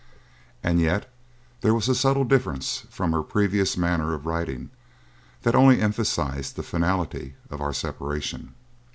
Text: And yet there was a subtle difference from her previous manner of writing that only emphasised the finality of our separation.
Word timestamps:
And 0.63 0.79
yet 0.79 1.13
there 1.61 1.75
was 1.75 1.87
a 1.87 1.93
subtle 1.93 2.23
difference 2.23 2.87
from 2.89 3.11
her 3.11 3.21
previous 3.21 3.77
manner 3.77 4.15
of 4.15 4.25
writing 4.25 4.71
that 5.43 5.53
only 5.53 5.79
emphasised 5.79 6.55
the 6.55 6.63
finality 6.63 7.35
of 7.51 7.61
our 7.61 7.71
separation. 7.71 8.55